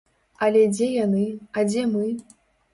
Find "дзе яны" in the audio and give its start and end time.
0.71-1.27